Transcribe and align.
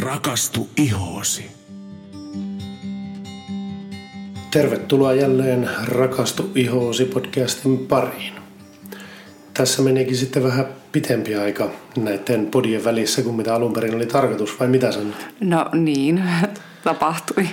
Rakastu 0.00 0.68
ihoosi. 0.76 1.50
Tervetuloa 4.50 5.12
jälleen 5.14 5.70
Rakastu 5.84 6.50
ihoosi 6.54 7.04
podcastin 7.04 7.78
pariin. 7.78 8.32
Tässä 9.54 9.82
menikin 9.82 10.16
sitten 10.16 10.42
vähän 10.42 10.66
pitempi 10.92 11.34
aika 11.34 11.70
näiden 11.96 12.46
podien 12.46 12.84
välissä 12.84 13.22
kuin 13.22 13.34
mitä 13.34 13.54
alun 13.54 13.72
perin 13.72 13.94
oli 13.94 14.06
tarkoitus, 14.06 14.60
vai 14.60 14.68
mitä 14.68 14.92
sanot? 14.92 15.26
No 15.40 15.68
niin, 15.72 16.22
tapahtui. 16.84 17.48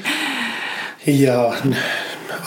Ja 1.07 1.53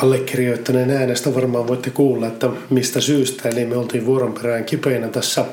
allekirjoittaneen 0.03 0.91
äänestä 0.91 1.35
varmaan 1.35 1.69
voitte 1.69 1.91
kuulla, 1.91 2.27
että 2.27 2.51
mistä 2.71 3.01
syystä. 3.01 3.49
Eli 3.49 3.65
me 3.65 3.77
oltiin 3.77 4.07
vuoron 4.07 4.33
perään 4.33 4.65
kipeinä 4.65 5.09
tässä 5.09 5.45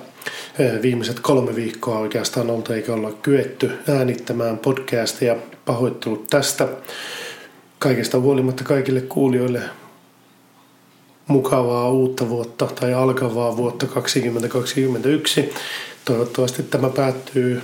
viimeiset 0.81 1.19
kolme 1.19 1.55
viikkoa 1.55 1.99
oikeastaan 1.99 2.49
oltu 2.49 2.73
eikä 2.73 2.93
olla 2.93 3.11
kyetty 3.11 3.71
äänittämään 3.89 4.57
podcastia. 4.57 5.35
Pahoittelut 5.65 6.27
tästä. 6.27 6.67
Kaikesta 7.79 8.19
huolimatta 8.19 8.63
kaikille 8.63 9.01
kuulijoille 9.01 9.61
mukavaa 11.27 11.89
uutta 11.89 12.29
vuotta 12.29 12.65
tai 12.65 12.93
alkavaa 12.93 13.57
vuotta 13.57 13.85
2021. 13.87 15.53
Toivottavasti 16.05 16.63
tämä 16.63 16.89
päättyy 16.89 17.61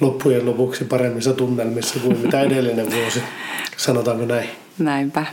loppujen 0.00 0.46
lopuksi 0.46 0.84
paremmissa 0.84 1.32
tunnelmissa 1.32 1.98
kuin 2.00 2.18
mitä 2.18 2.40
edellinen 2.40 2.92
vuosi. 2.92 3.22
Sanotaanko 3.76 4.24
näin? 4.24 4.48
Näinpä. 4.78 5.26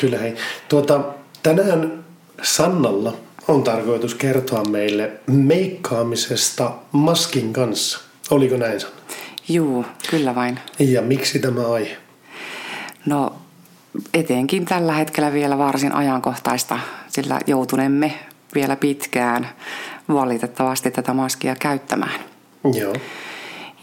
Kyllä 0.00 0.18
hei. 0.18 0.34
Tuota, 0.68 1.04
tänään 1.42 2.04
Sannalla 2.42 3.16
on 3.48 3.62
tarkoitus 3.62 4.14
kertoa 4.14 4.64
meille 4.64 5.10
meikkaamisesta 5.26 6.72
maskin 6.92 7.52
kanssa. 7.52 8.00
Oliko 8.30 8.56
näin 8.56 8.80
Sanna? 8.80 8.96
Juu, 9.48 9.84
kyllä 10.10 10.34
vain. 10.34 10.58
Ja 10.78 11.02
miksi 11.02 11.38
tämä 11.38 11.72
aihe? 11.72 11.96
No 13.06 13.34
etenkin 14.14 14.64
tällä 14.64 14.92
hetkellä 14.92 15.32
vielä 15.32 15.58
varsin 15.58 15.92
ajankohtaista, 15.94 16.78
sillä 17.08 17.40
joutunemme 17.46 18.18
vielä 18.54 18.76
pitkään 18.76 19.48
valitettavasti 20.08 20.90
tätä 20.90 21.14
maskia 21.14 21.56
käyttämään. 21.56 22.20
Joo. 22.74 22.94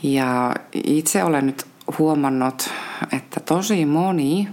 Ja 0.04 0.54
itse 0.74 1.24
olen 1.24 1.46
nyt 1.46 1.66
huomannut, 1.98 2.70
että 3.18 3.40
tosi 3.40 3.86
moni 3.86 4.48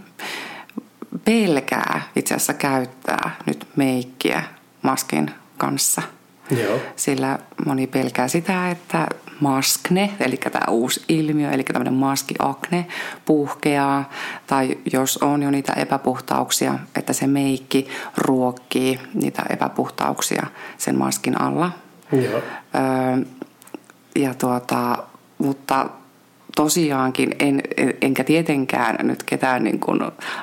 pelkää 1.25 2.01
itse 2.17 2.35
asiassa 2.35 2.55
käyttää 2.55 3.37
nyt 3.47 3.67
meikkiä 3.77 4.43
maskin 4.87 5.31
kanssa. 5.59 6.03
Joo. 6.51 6.79
Sillä 6.97 7.39
moni 7.67 7.87
pelkää 7.87 8.29
sitä, 8.29 8.71
että 8.71 9.07
maskne, 9.41 10.11
eli 10.21 10.37
tämä 10.37 10.61
uusi 10.71 11.05
ilmiö, 11.09 11.51
eli 11.51 11.63
tämmöinen 11.63 11.95
maskiakne 11.95 12.87
puhkeaa, 13.25 14.11
tai 14.47 14.79
jos 14.93 15.17
on 15.17 15.43
jo 15.43 15.51
niitä 15.51 15.73
epäpuhtauksia, 15.73 16.79
että 16.97 17.13
se 17.13 17.27
meikki 17.27 17.89
ruokkii 18.17 19.01
niitä 19.15 19.43
epäpuhtauksia 19.51 20.47
sen 20.79 20.99
maskin 20.99 21.41
alla. 21.41 21.71
Joo. 22.13 22.43
Öö, 22.75 23.25
ja 24.17 24.35
tuota, 24.35 24.99
mutta 25.39 25.91
tosiaankin 26.57 27.35
en, 27.39 27.63
enkä 28.01 28.25
tietenkään 28.25 29.07
nyt 29.07 29.23
ketään 29.23 29.65
niin 29.65 29.81
kuin 29.81 30.01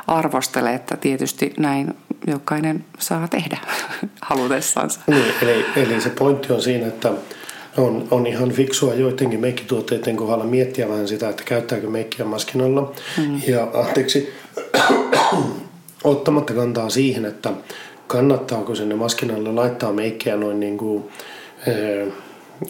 arvostele, 0.08 0.74
että 0.74 0.98
tietysti 0.98 1.54
näin 1.58 1.94
jokainen 2.28 2.86
saa 3.00 3.28
tehdä 3.28 3.58
halutessansa. 4.22 5.00
Niin, 5.08 5.26
eli, 5.42 5.66
eli 5.76 6.02
se 6.02 6.10
pointti 6.10 6.54
on 6.54 6.62
siinä, 6.62 6.88
että 6.88 7.12
on, 7.78 8.08
on 8.12 8.28
ihan 8.28 8.52
fiksua 8.52 8.94
joidenkin 8.94 9.40
meikkituotteiden 9.40 10.16
kohdalla 10.16 10.46
miettiä 10.46 10.90
vähän 10.90 11.08
sitä, 11.08 11.30
että 11.30 11.44
käyttääkö 11.44 11.90
meikkiä 11.90 12.26
maskin 12.26 12.62
alla. 12.62 12.94
Mm. 13.18 13.42
Ja 13.48 13.68
anteeksi, 13.74 14.34
ottamatta 16.04 16.54
kantaa 16.54 16.90
siihen, 16.90 17.26
että 17.26 17.50
kannattaako 18.08 18.76
sinne 18.76 18.96
maskin 18.96 19.32
alle 19.32 19.52
laittaa 19.52 19.94
meikkiä 19.94 20.36
noin 20.36 20.60
niin 20.60 20.78
kuin, 20.78 21.04
eh, 21.68 22.08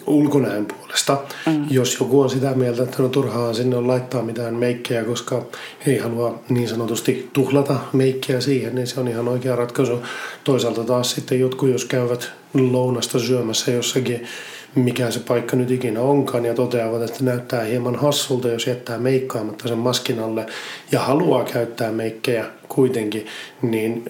ulkonäön 0.06 0.66
puolesta. 0.66 1.18
Mm. 1.46 1.66
Jos 1.70 1.96
joku 2.00 2.20
on 2.20 2.30
sitä 2.30 2.54
mieltä, 2.54 2.82
että 2.82 3.02
no 3.02 3.08
turhaa 3.08 3.54
sinne 3.54 3.76
on 3.76 3.88
laittaa 3.88 4.22
mitään 4.22 4.54
meikkejä, 4.54 5.04
koska 5.04 5.42
ei 5.86 5.98
halua 5.98 6.40
niin 6.48 6.68
sanotusti 6.68 7.30
tuhlata 7.32 7.76
meikkiä 7.92 8.40
siihen, 8.40 8.74
niin 8.74 8.86
se 8.86 9.00
on 9.00 9.08
ihan 9.08 9.28
oikea 9.28 9.56
ratkaisu. 9.56 10.02
Toisaalta 10.44 10.84
taas 10.84 11.10
sitten 11.10 11.40
jotkut, 11.40 11.68
jos 11.68 11.84
käyvät 11.84 12.32
lounasta 12.54 13.18
syömässä 13.18 13.70
jossakin, 13.70 14.26
mikä 14.74 15.10
se 15.10 15.20
paikka 15.20 15.56
nyt 15.56 15.70
ikinä 15.70 16.00
onkaan, 16.00 16.44
ja 16.44 16.54
toteavat, 16.54 17.02
että 17.02 17.24
näyttää 17.24 17.64
hieman 17.64 17.96
hassulta, 17.96 18.48
jos 18.48 18.66
jättää 18.66 18.98
meikkaamatta 18.98 19.68
sen 19.68 19.78
maskin 19.78 20.20
alle 20.20 20.46
ja 20.92 21.00
haluaa 21.00 21.44
käyttää 21.44 21.92
meikkejä 21.92 22.46
kuitenkin, 22.68 23.26
niin 23.62 24.04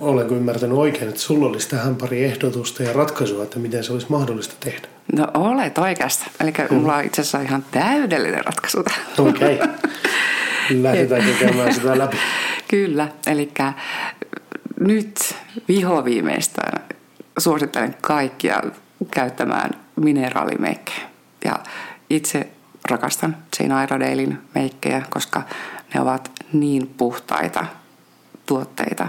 olenko 0.00 0.34
ymmärtänyt 0.34 0.78
oikein, 0.78 1.08
että 1.08 1.20
sulla 1.20 1.46
olisi 1.46 1.68
tähän 1.68 1.96
pari 1.96 2.24
ehdotusta 2.24 2.82
ja 2.82 2.92
ratkaisua, 2.92 3.42
että 3.42 3.58
miten 3.58 3.84
se 3.84 3.92
olisi 3.92 4.06
mahdollista 4.08 4.54
tehdä? 4.60 4.88
No 5.16 5.26
olet 5.34 5.78
oikeassa. 5.78 6.26
Eli 6.40 6.52
mm. 6.70 6.76
mulla 6.76 6.96
on 6.96 7.04
itse 7.04 7.20
asiassa 7.20 7.40
ihan 7.40 7.64
täydellinen 7.70 8.44
ratkaisu 8.44 8.84
Okei. 9.18 9.54
Okay. 9.54 9.68
Lähdetään 10.70 11.24
tekemään 11.24 11.74
sitä 11.74 11.98
läpi. 11.98 12.16
Kyllä. 12.68 13.08
Eli 13.26 13.52
nyt 14.80 15.34
vihoviimeistään 15.68 16.82
suosittelen 17.38 17.96
kaikkia 18.00 18.62
käyttämään 19.10 19.70
mineraalimeikkejä. 19.96 21.00
Ja 21.44 21.58
itse 22.10 22.48
rakastan 22.90 23.36
Jane 23.60 23.84
Iredalein 23.84 24.38
meikkejä, 24.54 25.02
koska 25.10 25.42
ne 25.94 26.00
ovat 26.00 26.30
niin 26.52 26.86
puhtaita 26.96 27.66
tuotteita, 28.46 29.08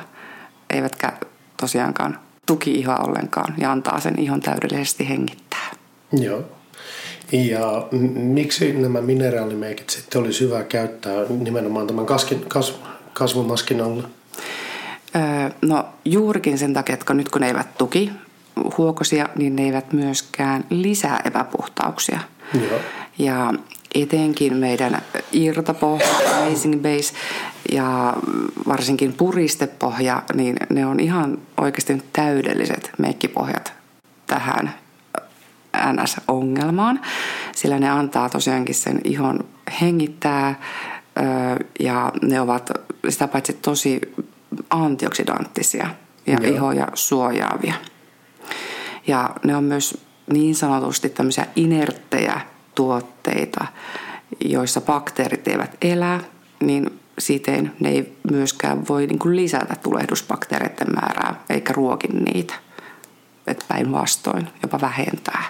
eivätkä 0.69 1.13
tosiaankaan 1.57 2.19
tuki 2.45 2.72
ihoa 2.72 2.95
ollenkaan 2.95 3.53
ja 3.57 3.72
antaa 3.72 4.00
sen 4.00 4.19
ihon 4.19 4.41
täydellisesti 4.41 5.09
hengittää. 5.09 5.81
Joo. 6.12 6.44
Ja 7.32 7.88
miksi 8.14 8.74
nämä 8.74 9.02
mineraalimeikit 9.02 9.90
sitten 9.90 10.22
olisi 10.22 10.46
hyvä 10.46 10.64
käyttää 10.64 11.26
nimenomaan 11.30 11.88
tämän 11.88 12.06
kaskin, 12.06 12.46
kas, 12.48 12.80
kasvomaskin 13.14 13.82
alla? 13.82 14.10
Öö, 15.16 15.50
no 15.62 15.86
juurikin 16.06 16.58
sen 16.58 16.74
takia, 16.74 16.94
että 16.94 17.14
nyt 17.14 17.30
kun 17.30 17.42
ne 17.42 17.48
eivät 17.48 17.78
tuki 17.78 18.12
huokosia, 18.78 19.30
niin 19.36 19.56
ne 19.56 19.64
eivät 19.64 19.94
myöskään 19.94 20.66
lisää 20.70 21.22
epäpuhtauksia. 21.26 22.20
Joo. 22.54 22.80
Ja 23.18 23.54
etenkin 23.96 24.58
meidän 24.58 25.02
irtapohja, 25.32 26.08
amazing 26.38 26.82
base 26.82 27.14
ja 27.72 28.14
varsinkin 28.68 29.14
puristepohja, 29.14 30.24
niin 30.34 30.56
ne 30.70 30.86
on 30.86 31.00
ihan 31.00 31.38
oikeasti 31.62 32.04
täydelliset 32.14 32.92
meikkipohjat 32.98 33.74
tähän 34.28 34.74
NS-ongelmaan, 35.78 37.02
sillä 37.56 37.80
ne 37.80 37.90
antaa 37.90 38.30
tosiaankin 38.30 38.76
sen 38.76 39.02
ihon 39.04 39.40
hengittää 39.82 40.59
ja 41.80 42.12
ne 42.22 42.42
ovat 42.42 42.72
sitä 43.09 43.28
paitsi 43.28 43.54
tosi 43.54 44.02
antioksidanttisia 44.70 45.88
ja 46.28 46.38
Joo. 46.42 46.56
ihoja 46.56 46.88
suojaavia. 46.94 47.74
Ja 49.08 49.30
ne 49.44 49.56
on 49.56 49.64
myös 49.64 49.98
niin 50.34 50.56
sanotusti 50.56 51.10
tämmöisiä 51.10 51.46
inerttejä 51.56 52.42
tuotteita, 52.76 53.66
joissa 54.46 54.81
bakteerit 54.81 55.48
eivät 55.48 55.78
elä, 55.81 56.20
niin 56.64 57.00
siten 57.20 57.74
ne 57.80 57.90
ei 57.90 58.18
myöskään 58.31 58.88
voi 58.88 59.08
niin 59.08 59.20
kuin 59.20 59.36
lisätä 59.36 59.76
tulehdusbakteereiden 59.84 60.88
määrää 60.94 61.36
eikä 61.50 61.74
ruokin 61.74 62.26
niitä. 62.26 62.54
Päinvastoin 63.68 64.48
jopa 64.62 64.81
vähentää. 64.81 65.44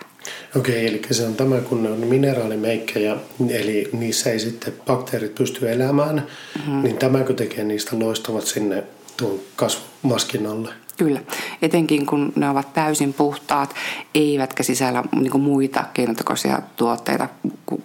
Okei, 0.56 0.88
eli 0.88 1.02
se 1.12 1.26
on 1.26 1.36
tämä, 1.36 1.56
kun 1.56 1.84
ne 1.84 1.90
on 1.90 2.00
mineraalimeikkejä, 2.00 3.16
eli 3.50 3.90
niissä 3.94 4.32
ei 4.32 4.40
sitten 4.40 4.74
bakteerit 4.86 5.36
pysty 5.36 5.72
elämään, 5.72 6.16
mm-hmm. 6.16 6.84
niin 6.84 6.98
tämäkö 6.98 7.34
tekee 7.34 7.64
niistä 7.64 8.00
loistavat 8.00 8.44
sinne 8.44 8.84
tuon 9.18 9.40
kasvumaskin 9.56 10.48
alle? 10.48 10.74
Kyllä, 10.98 11.20
etenkin 11.62 12.06
kun 12.06 12.34
ne 12.36 12.50
ovat 12.50 12.74
täysin 12.74 13.14
puhtaat, 13.14 13.76
eivätkä 14.16 14.64
sisällä 14.64 15.04
niin 15.22 15.42
muita 15.42 15.84
keinotekoisia 15.94 16.60
tuotteita, 16.76 17.28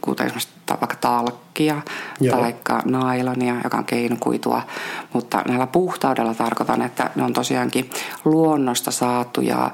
kuten 0.00 0.26
esimerkiksi 0.26 0.52
vaikka 0.68 0.96
talkkia 1.00 1.82
tai 2.30 2.54
nailonia, 2.84 3.54
joka 3.64 3.76
on 3.76 3.84
keinokuitua. 3.84 4.62
Mutta 5.12 5.42
näillä 5.48 5.66
puhtaudella 5.66 6.34
tarkoitan, 6.34 6.82
että 6.82 7.10
ne 7.16 7.22
on 7.22 7.32
tosiaankin 7.32 7.90
luonnosta 8.24 8.90
saatuja 8.90 9.70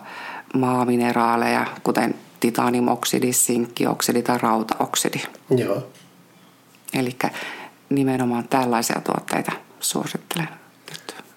maamineraaleja, 0.55 1.67
kuten 1.83 2.15
titaniumoksidi, 2.43 3.33
sinkkioksidi 3.33 4.23
tai 4.23 4.39
rautaoksidi. 4.39 5.21
Joo. 5.57 5.87
Eli 6.95 7.17
nimenomaan 7.91 8.49
tällaisia 8.49 9.01
tuotteita 9.05 9.53
suosittelen 9.81 10.49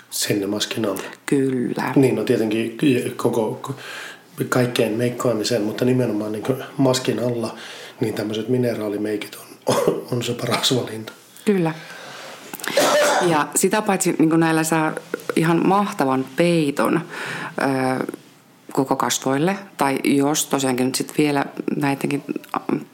sinne 0.10 0.48
maskin 0.48 0.86
alle. 0.86 1.04
Kyllä. 1.26 1.94
Niin, 1.96 2.16
no 2.16 2.24
tietenkin 2.24 2.78
koko, 3.16 3.76
kaikkeen 4.50 4.92
meikkaamiseen, 4.92 5.62
mutta 5.62 5.86
nimenomaan 5.86 6.32
niin 6.32 6.44
maskin 6.78 7.20
alla, 7.20 7.58
niin 8.00 8.14
tämmöiset 8.14 8.50
mineraalimeikit 8.50 9.36
on 9.36 9.46
on, 9.66 10.08
on 10.12 10.24
se 10.24 10.34
paras 10.34 10.76
valinta. 10.76 11.14
Kyllä. 11.46 11.74
Ja 13.22 13.48
sitä 13.56 13.82
paitsi 13.82 14.16
niin 14.20 14.40
näillä 14.40 14.64
saa 14.64 14.94
ihan 15.36 15.68
mahtavan 15.68 16.26
peiton 16.36 17.02
koko 18.76 18.96
kasvoille. 18.96 19.58
Tai 19.78 20.00
jos 20.04 20.48
tosiaankin 20.48 20.86
nyt 20.86 20.96
sitten 20.96 21.18
vielä 21.18 21.46
näidenkin 21.76 22.24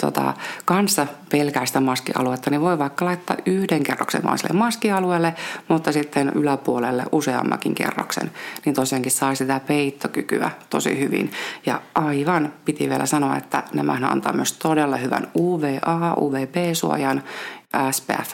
tota, 0.01 0.33
kanssa 0.65 1.07
pelkää 1.31 1.65
sitä 1.65 1.79
maskialuetta, 1.79 2.49
niin 2.49 2.61
voi 2.61 2.79
vaikka 2.79 3.05
laittaa 3.05 3.37
yhden 3.45 3.83
kerroksen 3.83 4.23
vaan 4.23 4.37
sille 4.37 4.53
maskialueelle, 4.53 5.33
mutta 5.67 5.91
sitten 5.91 6.31
yläpuolelle 6.35 7.03
useammakin 7.11 7.75
kerroksen. 7.75 8.31
Niin 8.65 8.75
tosiaankin 8.75 9.11
saa 9.11 9.35
sitä 9.35 9.59
peittokykyä 9.67 10.51
tosi 10.69 10.99
hyvin. 10.99 11.31
Ja 11.65 11.81
aivan 11.95 12.53
piti 12.65 12.89
vielä 12.89 13.05
sanoa, 13.05 13.37
että 13.37 13.63
nämä 13.73 13.99
antaa 14.11 14.33
myös 14.33 14.53
todella 14.53 14.97
hyvän 14.97 15.27
UVA, 15.35 16.13
UVB-suojan, 16.17 17.23
SPF 17.91 18.33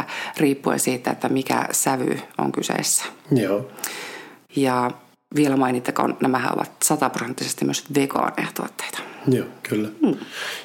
15-20 0.00 0.02
riippuen 0.36 0.80
siitä, 0.80 1.10
että 1.10 1.28
mikä 1.28 1.64
sävy 1.72 2.18
on 2.38 2.52
kyseessä. 2.52 3.04
Joo. 3.30 3.68
Ja 4.56 4.90
vielä 5.34 5.56
mainittakoon, 5.56 6.16
nämä 6.20 6.50
ovat 6.56 6.70
sataprosenttisesti 6.84 7.64
myös 7.64 7.84
vegaaneja 7.94 8.48
tuotteita. 8.54 8.98
Joo, 9.28 9.46
kyllä. 9.62 9.88
Hmm. 10.06 10.16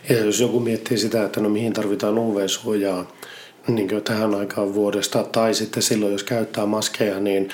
Ja 0.09 0.25
jos 0.25 0.39
joku 0.39 0.59
miettii 0.59 0.97
sitä, 0.97 1.25
että 1.25 1.41
no 1.41 1.49
mihin 1.49 1.73
tarvitaan 1.73 2.17
UV-suojaa 2.17 3.05
niin 3.67 4.03
tähän 4.03 4.35
aikaan 4.35 4.73
vuodesta, 4.73 5.23
tai 5.23 5.53
sitten 5.53 5.83
silloin, 5.83 6.11
jos 6.11 6.23
käyttää 6.23 6.65
maskeja, 6.65 7.19
niin 7.19 7.49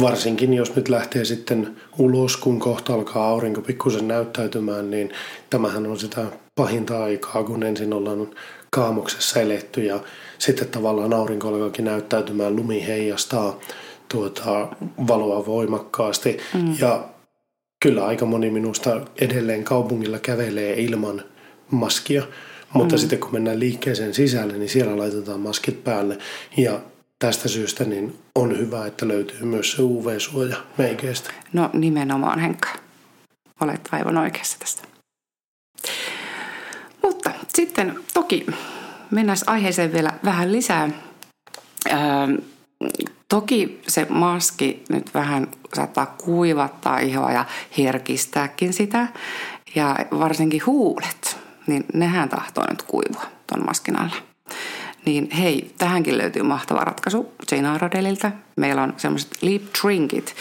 varsinkin 0.00 0.54
jos 0.54 0.76
nyt 0.76 0.88
lähtee 0.88 1.24
sitten 1.24 1.76
ulos, 1.98 2.36
kun 2.36 2.60
kohta 2.60 2.94
alkaa 2.94 3.28
aurinko 3.28 3.60
pikkusen 3.60 4.08
näyttäytymään, 4.08 4.90
niin 4.90 5.12
tämähän 5.50 5.86
on 5.86 5.98
sitä 5.98 6.26
pahinta 6.54 7.04
aikaa, 7.04 7.44
kun 7.44 7.62
ensin 7.62 7.92
ollaan 7.92 8.28
kaamuksessa 8.70 9.40
eletty 9.40 9.84
ja 9.84 10.00
sitten 10.38 10.68
tavallaan 10.68 11.14
aurinko 11.14 11.48
alkaakin 11.48 11.84
näyttäytymään, 11.84 12.56
lumi 12.56 12.86
heijastaa 12.86 13.60
tuota, 14.12 14.68
valoa 15.08 15.46
voimakkaasti. 15.46 16.38
Mm. 16.54 16.76
Ja 16.78 17.08
kyllä 17.82 18.06
aika 18.06 18.26
moni 18.26 18.50
minusta 18.50 19.00
edelleen 19.20 19.64
kaupungilla 19.64 20.18
kävelee 20.18 20.80
ilman 20.80 21.22
maskia. 21.70 22.22
Mutta 22.72 22.94
mm. 22.94 22.98
sitten 22.98 23.18
kun 23.18 23.32
mennään 23.32 23.60
liikkeeseen 23.60 24.14
sisälle, 24.14 24.58
niin 24.58 24.68
siellä 24.68 24.98
laitetaan 24.98 25.40
maskit 25.40 25.84
päälle. 25.84 26.18
Ja 26.56 26.80
tästä 27.18 27.48
syystä 27.48 27.84
niin 27.84 28.18
on 28.34 28.58
hyvä, 28.58 28.86
että 28.86 29.08
löytyy 29.08 29.42
myös 29.42 29.72
se 29.72 29.82
UV-suoja 29.82 30.56
meikeistä. 30.78 31.30
No 31.52 31.70
nimenomaan 31.72 32.38
Henkka. 32.38 32.68
Olet 33.60 33.88
aivan 33.92 34.18
oikeassa 34.18 34.58
tästä. 34.58 34.82
Mutta 37.02 37.30
sitten 37.48 37.98
toki 38.14 38.46
mennään 39.10 39.38
aiheeseen 39.46 39.92
vielä 39.92 40.12
vähän 40.24 40.52
lisää. 40.52 40.90
Öö, 41.86 41.96
Toki 43.30 43.80
se 43.88 44.06
maski 44.08 44.84
nyt 44.88 45.14
vähän 45.14 45.48
saattaa 45.74 46.06
kuivattaa 46.06 46.98
ihoa 46.98 47.32
ja 47.32 47.44
herkistääkin 47.78 48.72
sitä. 48.72 49.08
Ja 49.74 49.96
varsinkin 50.18 50.66
huulet, 50.66 51.38
niin 51.66 51.84
nehän 51.94 52.28
tahtoo 52.28 52.64
nyt 52.70 52.82
kuivua 52.82 53.24
ton 53.46 53.66
maskin 53.66 54.00
alla. 54.00 54.16
Niin 55.06 55.30
hei, 55.30 55.74
tähänkin 55.78 56.18
löytyy 56.18 56.42
mahtava 56.42 56.80
ratkaisu 56.80 57.32
Jane 57.50 57.68
Arodelilta. 57.68 58.32
Meillä 58.56 58.82
on 58.82 58.94
semmoiset 58.96 59.42
lip 59.42 59.72
trinkit, 59.80 60.34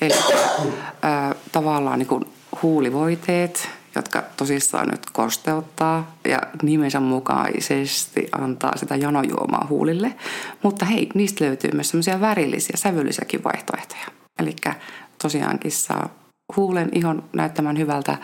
eli 0.00 0.14
äh, 0.14 1.34
tavallaan 1.52 1.98
niin 1.98 2.06
kuin 2.06 2.24
huulivoiteet, 2.62 3.68
jotka 3.98 4.22
tosissaan 4.36 4.88
nyt 4.88 5.10
kosteuttaa 5.12 6.16
ja 6.28 6.38
nimensä 6.62 7.00
mukaisesti 7.00 8.28
antaa 8.32 8.76
sitä 8.76 8.96
janojuomaa 8.96 9.66
huulille. 9.68 10.14
Mutta 10.62 10.84
hei, 10.84 11.08
niistä 11.14 11.44
löytyy 11.44 11.70
myös 11.74 11.88
semmoisia 11.88 12.20
värillisiä, 12.20 12.76
sävyllisiäkin 12.76 13.44
vaihtoehtoja. 13.44 14.06
Eli 14.38 14.56
tosiaankin 15.22 15.72
saa 15.72 16.08
huulen 16.56 16.88
ihon 16.92 17.24
näyttämään 17.32 17.78
hyvältä, 17.78 18.18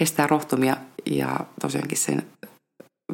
estää 0.00 0.26
rohtumia 0.26 0.76
ja 1.06 1.40
tosiaankin 1.60 1.98
sen 1.98 2.22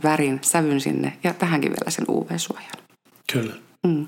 värin, 0.02 0.38
sävyn 0.43 0.81
sinne 0.81 1.19
ja 1.25 1.34
tähänkin 1.34 1.70
vielä 1.70 1.90
sen 1.90 2.05
UV-suojan. 2.08 2.72
Kyllä. 3.32 3.55
Mm. 3.87 4.06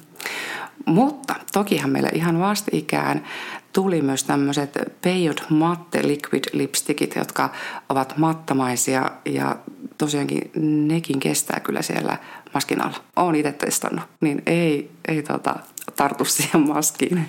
Mutta 0.87 1.35
tokihan 1.53 1.91
meillä 1.91 2.09
ihan 2.13 2.39
vastikään 2.39 3.25
tuli 3.73 4.03
myös 4.03 4.25
tämmöiset 4.25 4.79
Peyot 5.03 5.47
Matte 5.49 6.07
Liquid 6.07 6.45
Lipstickit, 6.53 7.17
jotka 7.17 7.51
ovat 7.89 8.17
mattamaisia 8.17 9.11
ja 9.25 9.57
tosiaankin 9.99 10.51
nekin 10.87 11.21
kestää 11.21 11.61
kyllä 11.61 11.83
siellä 11.83 12.17
maskin 12.55 12.85
alla. 12.85 12.97
Olen 13.17 13.35
itse 13.35 13.53
testannut, 13.53 14.05
niin 14.21 14.43
ei, 14.47 14.91
ei 15.09 15.23
tota, 15.23 15.57
tartu 15.97 16.25
siihen 16.25 16.69
maskiin 16.69 17.29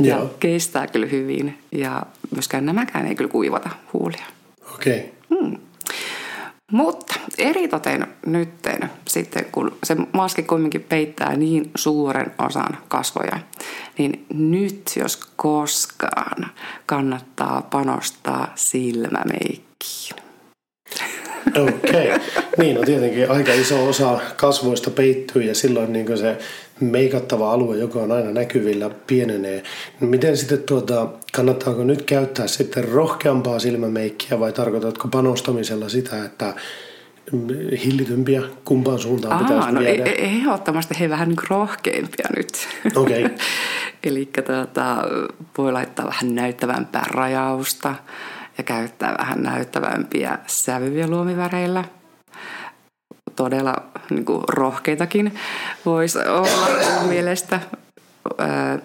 ja 0.00 0.16
Joo. 0.16 0.34
kestää 0.40 0.86
kyllä 0.86 1.06
hyvin 1.06 1.58
ja 1.72 2.06
myöskään 2.34 2.66
nämäkään 2.66 3.06
ei 3.06 3.14
kyllä 3.14 3.30
kuivata 3.30 3.70
huulia. 3.92 4.24
Okei. 4.74 5.12
Okay. 5.30 5.40
Hmm. 5.40 5.58
Mutta 6.70 7.14
eritoten 7.38 8.06
nytten 8.26 8.90
sitten, 9.08 9.44
kun 9.52 9.78
se 9.84 9.96
maski 10.12 10.42
kuitenkin 10.42 10.82
peittää 10.82 11.36
niin 11.36 11.70
suuren 11.74 12.32
osan 12.38 12.78
kasvoja, 12.88 13.38
niin 13.98 14.26
nyt 14.34 14.92
jos 14.96 15.16
koskaan 15.36 16.46
kannattaa 16.86 17.62
panostaa 17.62 18.52
silmämeikkiin. 18.54 20.19
Okei. 21.56 22.12
Okay. 22.12 22.18
Niin, 22.56 22.76
no 22.76 22.82
tietenkin 22.82 23.30
aika 23.30 23.52
iso 23.52 23.88
osa 23.88 24.20
kasvoista 24.36 24.90
peittyy 24.90 25.42
ja 25.42 25.54
silloin 25.54 25.92
niin 25.92 26.18
se 26.18 26.38
meikattava 26.80 27.52
alue, 27.52 27.76
joka 27.76 27.98
on 27.98 28.12
aina 28.12 28.30
näkyvillä, 28.30 28.90
pienenee. 29.06 29.62
No 30.00 30.06
miten 30.06 30.36
sitten 30.36 30.62
tuota, 30.62 31.08
kannattaako 31.32 31.84
nyt 31.84 32.02
käyttää 32.02 32.46
sitten 32.46 32.88
rohkeampaa 32.88 33.58
silmämeikkiä 33.58 34.40
vai 34.40 34.52
tarkoitatko 34.52 35.08
panostamisella 35.08 35.88
sitä, 35.88 36.24
että 36.24 36.54
hillitympiä 37.84 38.42
kumpaan 38.64 38.98
suuntaan 38.98 39.34
Aa, 39.34 39.38
pitäisi 39.38 39.72
no 39.72 39.80
viedä? 39.80 40.04
E- 40.04 40.24
ehdottomasti 40.24 41.00
he 41.00 41.10
vähän 41.10 41.28
niin 41.28 41.48
rohkeimpia 41.50 42.28
nyt. 42.36 42.68
Okei. 42.96 43.24
Okay. 43.30 43.36
Eli 44.04 44.28
tuota, 44.46 44.96
voi 45.58 45.72
laittaa 45.72 46.06
vähän 46.06 46.34
näyttävämpää 46.34 47.04
rajausta 47.10 47.94
ja 48.60 48.64
käyttää 48.64 49.14
vähän 49.18 49.42
näyttävämpiä 49.42 50.38
sävyjä 50.46 51.06
luomiväreillä– 51.06 51.84
todella 53.36 53.76
niin 54.10 54.24
kuin 54.24 54.44
rohkeitakin 54.48 55.34
voisi 55.86 56.18
olla 56.18 57.08
mielestä. 57.08 57.60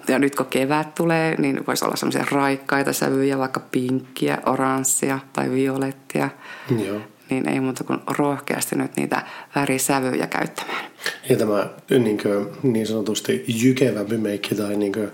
Ja 0.08 0.20
nyt 0.20 0.36
kun 0.36 0.46
kevät 0.46 0.96
tulee, 0.96 1.36
niin 1.38 1.63
voisi 1.67 1.86
olla 1.86 1.96
semmoisia 1.96 2.25
raikkaita 2.32 2.94
sävyjä, 2.94 3.38
vaikka 3.38 3.60
pinkkiä, 3.60 4.38
oranssia 4.46 5.20
tai 5.34 5.51
violettia. 5.51 6.29
Joo. 6.86 7.01
Niin 7.29 7.50
ei 7.50 7.60
muuta 7.60 7.84
kuin 7.84 8.00
rohkeasti 8.17 8.75
nyt 8.75 8.96
niitä 8.96 9.22
värisävyjä 9.55 10.27
käyttämään. 10.27 10.86
Ja 11.29 11.38
tämä 11.38 11.70
niin, 11.89 12.17
kuin, 12.22 12.48
niin 12.63 12.88
sanotusti 12.88 13.46
jykevämpi 13.48 14.17
meikki 14.17 14.55
tai 14.55 14.75
niin 14.75 14.94
kuin, 14.94 15.12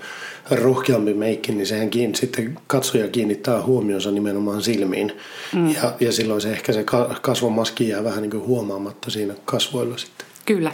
rohkeampi 0.51 1.13
meikki, 1.13 1.51
niin 1.51 1.68
sehän 1.68 1.89
kiin, 1.89 2.15
sitten 2.15 2.60
katsoja 2.68 3.08
kiinnittää 3.08 3.62
huomionsa 3.62 4.12
nimenomaan 4.12 4.62
silmiin. 4.62 5.12
Mm. 5.56 5.70
Ja, 5.70 5.94
ja 6.00 6.12
silloin 6.12 6.41
se 6.41 6.51
ehkä 6.51 6.74
se 6.74 6.86
kasvomaski 7.22 7.89
jää 7.89 8.03
vähän 8.03 8.22
niin 8.22 8.32
kuin 8.32 8.46
huomaamatta 8.46 9.10
siinä 9.10 9.34
kasvoilla 9.46 9.98
sitten. 9.98 10.27
Kyllä. 10.46 10.72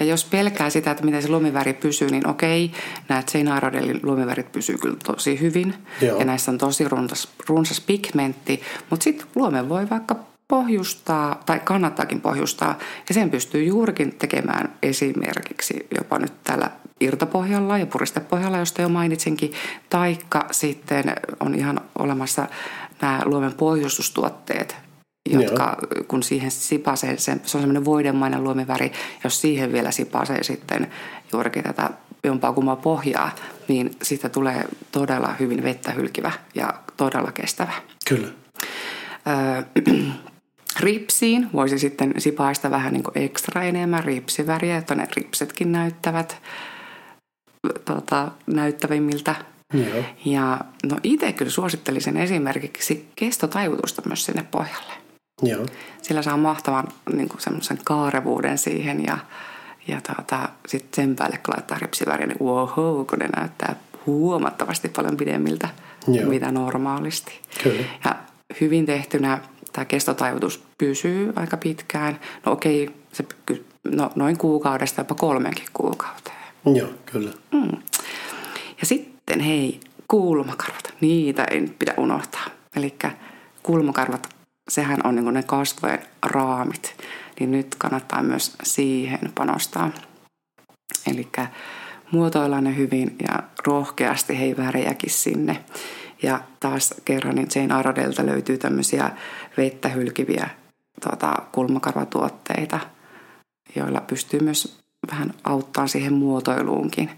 Ja 0.00 0.06
jos 0.06 0.24
pelkää 0.24 0.70
sitä, 0.70 0.90
että 0.90 1.04
miten 1.04 1.22
se 1.22 1.28
lumiväri 1.28 1.74
pysyy, 1.74 2.08
niin 2.10 2.26
okei, 2.28 2.70
Jane 3.08 3.56
Iredalein 3.56 4.00
lumivärit 4.02 4.52
pysyy 4.52 4.78
kyllä 4.78 4.96
tosi 5.04 5.40
hyvin. 5.40 5.74
Joo. 6.00 6.18
Ja 6.18 6.24
näissä 6.24 6.50
on 6.50 6.58
tosi 6.58 6.88
runsas, 6.88 7.28
runsas 7.48 7.80
pigmentti. 7.80 8.60
Mutta 8.90 9.04
sitten 9.04 9.26
luomen 9.34 9.68
voi 9.68 9.90
vaikka 9.90 10.16
pohjustaa, 10.50 11.42
tai 11.46 11.60
kannattaakin 11.64 12.20
pohjustaa, 12.20 12.78
ja 13.08 13.14
sen 13.14 13.30
pystyy 13.30 13.64
juurikin 13.64 14.14
tekemään 14.14 14.72
esimerkiksi 14.82 15.86
jopa 15.98 16.18
nyt 16.18 16.32
tällä 16.44 16.70
irtopohjalla 17.00 17.78
ja 17.78 17.86
puristepohjalla, 17.86 18.58
josta 18.58 18.82
jo 18.82 18.88
mainitsinkin, 18.88 19.52
taikka 19.90 20.46
sitten 20.50 21.04
on 21.40 21.54
ihan 21.54 21.80
olemassa 21.98 22.46
nämä 23.00 23.22
luomen 23.24 23.54
pohjustustuotteet, 23.54 24.76
jotka 25.30 25.76
Joo. 25.80 26.04
kun 26.08 26.22
siihen 26.22 26.50
sipasee, 26.50 27.18
se, 27.18 27.36
se 27.44 27.56
on 27.56 27.62
semmoinen 27.62 27.84
voidemainen 27.84 28.44
luomiväri, 28.44 28.92
jos 29.24 29.40
siihen 29.40 29.72
vielä 29.72 29.90
sipasee 29.90 30.42
sitten 30.42 30.90
juurikin 31.32 31.62
tätä 31.62 31.90
jompaa 32.24 32.52
kummaa 32.52 32.76
pohjaa, 32.76 33.30
niin 33.68 33.90
siitä 34.02 34.28
tulee 34.28 34.64
todella 34.92 35.34
hyvin 35.40 35.62
vettä 35.62 35.90
hylkivä 35.92 36.32
ja 36.54 36.74
todella 36.96 37.32
kestävä. 37.32 37.72
Kyllä. 38.08 38.28
Öö, 39.26 39.62
ripsiin 40.80 41.48
voisi 41.52 41.78
sitten 41.78 42.14
sipaista 42.18 42.70
vähän 42.70 42.92
niin 42.92 43.04
ekstra 43.14 43.62
enemmän 43.62 44.04
ripsiväriä, 44.04 44.76
että 44.76 44.94
ne 44.94 45.08
ripsetkin 45.16 45.72
näyttävät 45.72 46.42
tota, 47.84 48.28
näyttävimmiltä. 48.46 49.34
Joo. 49.74 50.04
Ja 50.24 50.58
no 50.90 50.96
itse 51.02 51.32
kyllä 51.32 51.50
suosittelisin 51.50 52.16
esimerkiksi 52.16 53.08
kestotaivutusta 53.16 54.02
myös 54.06 54.24
sinne 54.24 54.46
pohjalle. 54.50 54.92
Joo. 55.42 55.66
Sillä 56.02 56.22
saa 56.22 56.36
mahtavan 56.36 56.88
niin 57.12 57.28
kuin 57.28 57.40
semmoisen 57.40 57.78
kaarevuuden 57.84 58.58
siihen 58.58 59.04
ja, 59.04 59.18
ja 59.88 60.00
tuota, 60.00 60.48
sitten 60.66 61.04
sen 61.04 61.16
päälle 61.16 61.36
kun 61.36 61.54
laittaa 61.54 61.78
ripsiväriä, 61.78 62.26
niin 62.26 62.40
wow, 62.40 63.06
kun 63.06 63.18
ne 63.18 63.28
näyttää 63.36 63.76
huomattavasti 64.06 64.88
paljon 64.88 65.16
pidemmiltä 65.16 65.68
Joo. 66.08 66.28
mitä 66.28 66.52
normaalisti. 66.52 67.40
Kyllä. 67.62 67.84
Ja 68.04 68.16
hyvin 68.60 68.86
tehtynä 68.86 69.40
tämä 69.72 69.84
kestotaivutus 69.84 70.62
pysyy 70.78 71.32
aika 71.36 71.56
pitkään. 71.56 72.20
No 72.46 72.52
okei, 72.52 72.90
se 73.12 73.24
no, 73.84 74.12
noin 74.14 74.38
kuukaudesta 74.38 75.00
jopa 75.00 75.14
kolmenkin 75.14 75.66
kuukauteen. 75.72 76.36
Joo, 76.74 76.88
kyllä. 77.06 77.30
Ja 78.80 78.86
sitten 78.86 79.40
hei, 79.40 79.80
kulmakarvat. 80.08 80.94
Niitä 81.00 81.44
ei 81.44 81.60
nyt 81.60 81.78
pidä 81.78 81.94
unohtaa. 81.96 82.44
Eli 82.76 82.94
kulmakarvat, 83.62 84.28
sehän 84.68 84.98
on 85.04 85.14
niin 85.14 85.34
ne 85.34 85.42
kasvojen 85.42 86.06
raamit. 86.26 86.96
Niin 87.40 87.50
nyt 87.50 87.74
kannattaa 87.78 88.22
myös 88.22 88.56
siihen 88.62 89.32
panostaa. 89.34 89.90
Eli 91.10 91.28
muotoillaan 92.12 92.64
ne 92.64 92.76
hyvin 92.76 93.16
ja 93.28 93.42
rohkeasti 93.66 94.38
hei 94.38 94.56
värejäkin 94.56 95.10
sinne. 95.10 95.64
Ja 96.22 96.40
taas 96.60 96.94
kerran 97.04 97.34
niin 97.34 97.48
Jane 97.54 97.74
Aradelta 97.74 98.26
löytyy 98.26 98.58
tämmöisiä 98.58 99.10
vettä 99.56 99.88
hylkiviä 99.88 100.48
tota, 101.00 101.34
kulmakarvatuotteita, 101.52 102.80
joilla 103.76 104.00
pystyy 104.00 104.40
myös 104.40 104.78
vähän 105.12 105.34
auttaa 105.44 105.86
siihen 105.86 106.12
muotoiluunkin. 106.12 107.10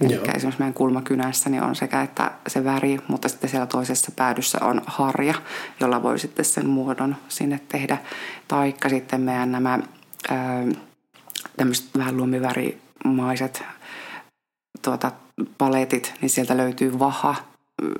Eli 0.00 0.14
esimerkiksi 0.14 0.58
meidän 0.58 0.74
kulmakynässä 0.74 1.50
niin 1.50 1.62
on 1.62 1.76
sekä 1.76 2.02
että 2.02 2.30
se 2.46 2.64
väri, 2.64 2.98
mutta 3.08 3.28
sitten 3.28 3.50
siellä 3.50 3.66
toisessa 3.66 4.12
päädyssä 4.16 4.58
on 4.62 4.82
harja, 4.86 5.34
jolla 5.80 6.02
voi 6.02 6.18
sitten 6.18 6.44
sen 6.44 6.66
muodon 6.66 7.16
sinne 7.28 7.60
tehdä. 7.68 7.98
Taikka 8.48 8.88
sitten 8.88 9.20
meidän 9.20 9.52
nämä 9.52 9.78
tämmöiset 11.56 11.86
vähän 11.98 12.16
lumivärimaiset 12.16 13.62
tuota, 14.82 15.12
paletit, 15.58 16.14
niin 16.20 16.30
sieltä 16.30 16.56
löytyy 16.56 16.98
vaha 16.98 17.34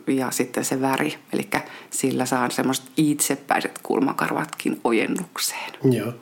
ja 0.07 0.31
sitten 0.31 0.65
se 0.65 0.81
väri. 0.81 1.19
Eli 1.33 1.49
sillä 1.91 2.27
saa 2.27 2.51
semmoiset 2.51 2.85
itsepäiset 2.97 3.81
kulmakarvatkin 3.83 4.81
ojennukseen. 4.85 5.73
Joo. 5.93 6.13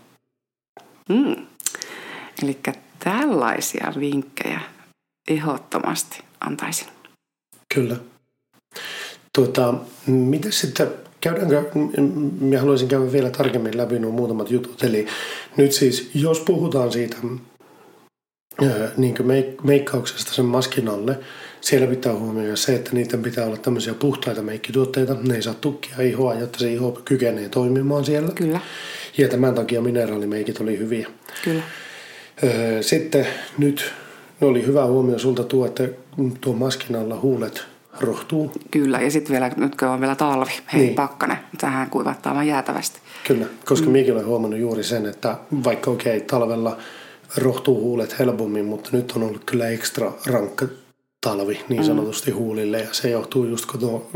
Mm. 1.08 1.46
Eli 2.42 2.58
tällaisia 2.98 3.92
vinkkejä 4.00 4.60
ehdottomasti 5.28 6.18
antaisin. 6.40 6.88
Kyllä. 7.74 7.96
Tuota, 9.34 9.74
miten 10.06 10.52
sitten, 10.52 10.88
käydäänkö, 11.20 11.78
minä 12.40 12.60
haluaisin 12.60 12.88
käydä 12.88 13.12
vielä 13.12 13.30
tarkemmin 13.30 13.76
läpi 13.76 13.98
nuo 13.98 14.12
muutamat 14.12 14.50
jutut. 14.50 14.82
Eli 14.82 15.06
nyt 15.56 15.72
siis, 15.72 16.10
jos 16.14 16.40
puhutaan 16.40 16.92
siitä 16.92 17.16
niin 18.96 19.14
meik- 19.16 19.62
meikkauksesta 19.62 20.34
sen 20.34 20.44
maskin 20.44 20.88
alle, 20.88 21.18
siellä 21.62 21.86
pitää 21.86 22.14
huomioida 22.14 22.56
se, 22.56 22.74
että 22.74 22.90
niiden 22.92 23.22
pitää 23.22 23.46
olla 23.46 23.56
tämmöisiä 23.56 23.94
puhtaita 23.94 24.42
meikkituotteita. 24.42 25.16
Ne 25.22 25.34
ei 25.34 25.42
saa 25.42 25.54
tukkia 25.54 26.02
ihoa, 26.02 26.34
jotta 26.34 26.58
se 26.58 26.72
iho 26.72 27.00
kykenee 27.04 27.48
toimimaan 27.48 28.04
siellä. 28.04 28.32
Kyllä, 28.34 28.60
Ja 29.18 29.28
tämän 29.28 29.54
takia 29.54 29.80
mineraalimeikit 29.80 30.60
oli 30.60 30.78
hyviä. 30.78 31.08
kyllä. 31.44 31.62
Sitten 32.80 33.26
nyt 33.58 33.92
oli 34.40 34.66
hyvä 34.66 34.86
huomio 34.86 35.18
sulta 35.18 35.44
tuo, 35.44 35.66
että 35.66 35.88
tuo 36.40 36.52
maskin 36.52 36.96
alla 36.96 37.20
huulet 37.20 37.64
rohtuu. 38.00 38.52
Kyllä, 38.70 39.00
ja 39.00 39.10
sitten 39.10 39.32
vielä, 39.32 39.50
nyt 39.56 39.74
kun 39.76 39.88
on 39.88 40.00
vielä 40.00 40.14
talvi, 40.14 40.50
hei 40.50 40.60
Niin. 40.72 40.86
niin. 40.86 40.94
pakkanen, 40.94 41.38
tähän 41.60 41.90
kuivattaa 41.90 42.34
vaan 42.34 42.46
jäätävästi. 42.46 43.00
Kyllä, 43.26 43.46
koska 43.64 43.86
mm. 43.86 43.92
minäkin 43.92 44.12
olen 44.14 44.26
huomannut 44.26 44.60
juuri 44.60 44.84
sen, 44.84 45.06
että 45.06 45.36
vaikka 45.64 45.90
okei 45.90 46.16
okay, 46.16 46.26
talvella 46.26 46.76
rohtuu 47.36 47.80
huulet 47.80 48.18
helpommin, 48.18 48.64
mutta 48.64 48.90
nyt 48.92 49.12
on 49.16 49.22
ollut 49.22 49.44
kyllä 49.44 49.68
ekstra 49.68 50.12
rankka 50.26 50.66
talvi 51.22 51.60
niin 51.68 51.84
sanotusti 51.84 52.30
mm. 52.30 52.36
huulille 52.36 52.80
ja 52.80 52.88
se 52.92 53.10
johtuu 53.10 53.44
just 53.44 53.66
kun 53.66 53.80
tuo 53.80 54.10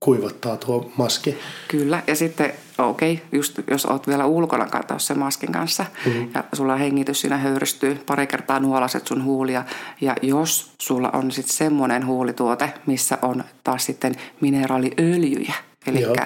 kuivattaa 0.00 0.56
tuo 0.56 0.90
maski. 0.96 1.36
Kyllä, 1.68 2.02
ja 2.06 2.16
sitten 2.16 2.52
okei, 2.78 3.12
okay, 3.12 3.26
just 3.32 3.58
jos 3.70 3.86
oot 3.86 4.06
vielä 4.06 4.26
ulkona 4.26 4.66
katsoa 4.66 4.98
sen 4.98 5.18
maskin 5.18 5.52
kanssa 5.52 5.84
mm-hmm. 6.06 6.30
ja 6.34 6.44
sulla 6.52 6.76
hengitys 6.76 7.20
siinä 7.20 7.36
höyrystyy, 7.36 8.02
pari 8.06 8.26
kertaa 8.26 8.60
nuolaset 8.60 9.06
sun 9.06 9.24
huulia 9.24 9.64
ja 10.00 10.16
jos 10.22 10.70
sulla 10.78 11.10
on 11.12 11.32
sitten 11.32 11.56
semmoinen 11.56 12.06
huulituote, 12.06 12.74
missä 12.86 13.18
on 13.22 13.44
taas 13.64 13.84
sitten 13.86 14.14
mineraaliöljyjä, 14.40 15.54
eli 15.86 16.00
Joo. 16.00 16.16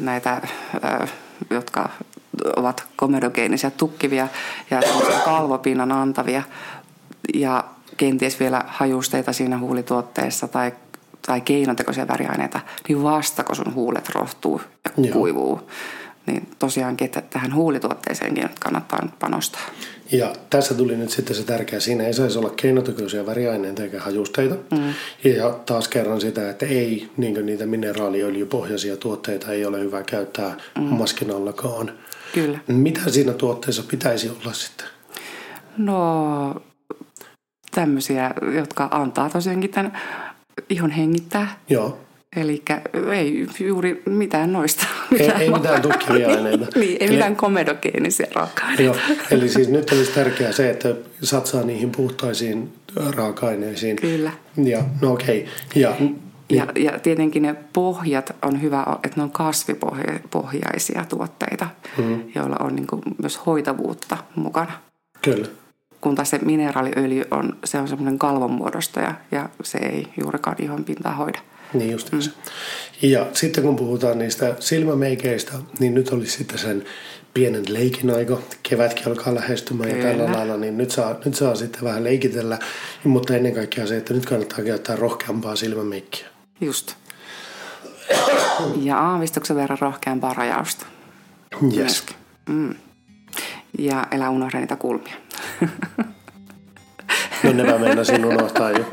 näitä, 0.00 0.42
jotka 1.50 1.88
ovat 2.56 2.84
komedogeenisia, 2.96 3.70
tukkivia 3.70 4.28
ja 4.70 4.82
kalvopinnan 5.24 5.92
antavia 5.92 6.42
ja 7.34 7.64
kenties 8.00 8.40
vielä 8.40 8.64
hajusteita 8.66 9.32
siinä 9.32 9.58
huulituotteessa 9.58 10.48
tai, 10.48 10.72
tai 11.26 11.40
keinotekoisia 11.40 12.08
väriaineita, 12.08 12.60
niin 12.88 13.02
vasta 13.02 13.44
kun 13.44 13.56
sun 13.56 13.74
huulet 13.74 14.08
rohtuu 14.08 14.60
ja 14.84 14.90
Joo. 14.96 15.12
kuivuu, 15.12 15.70
niin 16.26 16.48
tosiaankin, 16.58 17.04
että 17.04 17.20
tähän 17.20 17.54
huulituotteeseenkin 17.54 18.48
kannattaa 18.60 19.02
nyt 19.02 19.18
panostaa. 19.18 19.60
Ja 20.12 20.32
tässä 20.50 20.74
tuli 20.74 20.96
nyt 20.96 21.10
sitten 21.10 21.36
se 21.36 21.42
tärkeä, 21.42 21.80
siinä 21.80 22.06
ei 22.06 22.14
saisi 22.14 22.38
olla 22.38 22.50
keinotekoisia 22.50 23.26
väriaineita 23.26 23.82
eikä 23.82 24.00
hajusteita. 24.00 24.54
Mm. 24.54 24.94
Ja 25.24 25.50
taas 25.66 25.88
kerran 25.88 26.20
sitä, 26.20 26.50
että 26.50 26.66
ei 26.66 27.10
niin 27.16 27.46
niitä 27.46 27.66
mineraaliöljypohjaisia 27.66 28.96
tuotteita 28.96 29.52
ei 29.52 29.66
ole 29.66 29.80
hyvä 29.80 30.02
käyttää 30.02 30.56
mm. 30.78 30.82
maskin 30.82 31.30
allakaan. 31.30 31.92
Kyllä. 32.34 32.58
Mitä 32.66 33.00
siinä 33.10 33.32
tuotteessa 33.32 33.82
pitäisi 33.88 34.28
olla 34.28 34.52
sitten? 34.52 34.86
No 35.76 36.62
tämmöisiä, 37.70 38.34
jotka 38.54 38.88
antaa 38.90 39.30
tosiaankin 39.30 39.70
tämän 39.70 39.92
ihon 40.70 40.90
hengittää. 40.90 41.56
Joo. 41.68 41.98
Eli 42.36 42.62
ei 43.12 43.46
juuri 43.60 44.02
mitään 44.06 44.52
noista. 44.52 44.86
Ei, 45.18 45.30
ei 45.30 45.50
mitään 45.50 45.82
tukkivia 45.82 46.28
aineita. 46.28 46.66
niin, 46.80 46.90
ei 46.90 46.96
Eli- 47.00 47.12
mitään 47.12 47.36
komedogeenisia 47.36 48.26
raaka-aineita. 48.34 48.82
Joo, 48.82 49.16
eli 49.30 49.48
siis 49.48 49.68
nyt 49.68 49.92
olisi 49.92 50.12
tärkeää 50.12 50.52
se, 50.52 50.70
että 50.70 50.94
satsaa 51.22 51.62
niihin 51.62 51.90
puhtaisiin 51.90 52.72
raaka-aineisiin. 53.16 53.96
Kyllä. 53.96 54.30
Ja, 54.64 54.84
no 55.00 55.12
okei. 55.12 55.46
Ja, 55.74 55.94
Ja, 56.50 56.66
ja 56.76 56.98
tietenkin 56.98 57.42
ne 57.42 57.54
pohjat 57.72 58.36
on 58.42 58.62
hyvä, 58.62 58.86
että 59.04 59.16
ne 59.16 59.22
on 59.22 59.30
kasvipohjaisia 59.30 61.04
tuotteita, 61.08 61.66
mm. 61.98 62.22
joilla 62.34 62.56
on 62.60 62.76
niin 62.76 62.86
kuin 62.86 63.02
myös 63.22 63.46
hoitavuutta 63.46 64.16
mukana. 64.34 64.72
kyllä. 65.22 65.48
Kun 66.00 66.14
taas 66.14 66.30
se 66.30 66.38
mineraaliöljy 66.38 67.24
on, 67.30 67.56
se 67.64 67.78
on 67.78 67.88
semmoinen 67.88 68.18
kalvonmuodostaja 68.18 69.14
ja 69.30 69.48
se 69.62 69.78
ei 69.78 70.06
juurikaan 70.20 70.56
ihon 70.58 70.84
pintaa 70.84 71.14
hoida. 71.14 71.38
Niin 71.74 71.90
just 71.90 72.12
mm. 72.12 72.20
Ja 73.02 73.26
sitten 73.32 73.64
kun 73.64 73.76
puhutaan 73.76 74.18
niistä 74.18 74.56
silmämeikeistä, 74.60 75.52
niin 75.78 75.94
nyt 75.94 76.08
olisi 76.08 76.32
sitten 76.38 76.58
sen 76.58 76.84
pienen 77.34 77.64
leikin 77.68 78.10
aika. 78.10 78.38
Kevätkin 78.62 79.08
alkaa 79.08 79.34
lähestymään 79.34 79.90
ja 79.90 79.96
Kyllä. 79.96 80.08
tällä 80.08 80.32
lailla, 80.32 80.56
niin 80.56 80.78
nyt 80.78 80.90
saa, 80.90 81.16
nyt 81.24 81.34
saa 81.34 81.54
sitten 81.54 81.84
vähän 81.84 82.04
leikitellä. 82.04 82.58
Mutta 83.04 83.36
ennen 83.36 83.54
kaikkea 83.54 83.86
se, 83.86 83.96
että 83.96 84.14
nyt 84.14 84.26
kannattaa 84.26 84.64
käyttää 84.64 84.96
rohkeampaa 84.96 85.56
silmämeikkiä. 85.56 86.26
Just. 86.60 86.94
Ja 88.76 88.98
aavistuksen 88.98 89.56
verran 89.56 89.78
rohkeampaa 89.80 90.34
rajausta. 90.34 90.86
Yes. 91.62 91.74
Myöskin. 91.76 92.16
Mm. 92.48 92.74
Ja 93.78 94.06
älä 94.10 94.30
unohda 94.30 94.58
niitä 94.58 94.76
kulmia. 94.76 95.14
No 97.42 97.52
ne 97.52 97.62
mä 97.62 97.78
meinasin 97.78 98.24
unohtaa 98.24 98.70
jo. 98.70 98.84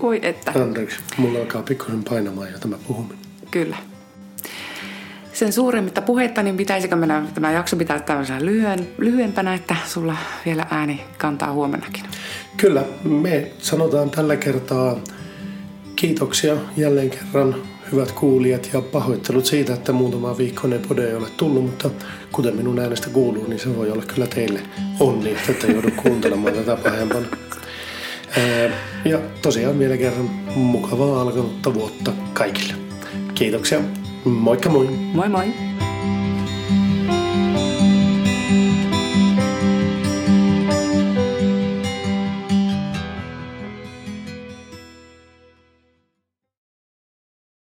Oi 0.00 0.20
että. 0.22 0.52
Anteeksi, 0.62 1.00
mulla 1.16 1.38
alkaa 1.38 1.62
pikkusen 1.62 2.04
painamaan 2.04 2.52
jo 2.52 2.58
tämä 2.58 2.76
puhuminen. 2.86 3.18
Kyllä. 3.50 3.76
Sen 5.32 5.52
suuremmitta 5.52 6.02
puheitta, 6.02 6.42
niin 6.42 6.56
pitäisikö 6.56 6.96
mennä, 6.96 7.22
tämä 7.34 7.52
jakso 7.52 7.76
pitää 7.76 8.00
tämmöisenä 8.00 8.44
lyhyen, 8.44 8.88
lyhyempänä, 8.98 9.54
että 9.54 9.76
sulla 9.86 10.16
vielä 10.46 10.66
ääni 10.70 11.04
kantaa 11.18 11.52
huomennakin. 11.52 12.04
Kyllä, 12.56 12.84
me 13.04 13.50
sanotaan 13.58 14.10
tällä 14.10 14.36
kertaa 14.36 14.96
kiitoksia 15.96 16.56
jälleen 16.76 17.10
kerran 17.10 17.54
hyvät 17.92 18.12
kuulijat 18.12 18.70
ja 18.72 18.80
pahoittelut 18.80 19.46
siitä, 19.46 19.74
että 19.74 19.92
muutama 19.92 20.38
viikkoinen 20.38 20.80
pode 20.88 21.08
ei 21.08 21.14
ole 21.14 21.28
tullut, 21.36 21.64
mutta 21.64 21.90
kuten 22.32 22.56
minun 22.56 22.78
äänestä 22.78 23.10
kuuluu, 23.10 23.46
niin 23.46 23.60
se 23.60 23.76
voi 23.76 23.90
olla 23.90 24.02
kyllä 24.02 24.26
teille 24.26 24.60
onni, 25.00 25.36
että 25.48 25.66
joudu 25.66 25.88
kuuntelemaan 26.02 26.54
tätä 26.54 26.76
pahempana. 26.76 27.26
Ja 29.04 29.18
tosiaan 29.42 29.78
vielä 29.78 29.96
kerran 29.96 30.30
mukavaa 30.54 31.20
alkanutta 31.20 31.74
vuotta 31.74 32.12
kaikille. 32.32 32.74
Kiitoksia. 33.34 33.80
Moikka 34.24 34.68
moi! 34.68 34.86
Moi 35.14 35.28
moi! 35.28 35.69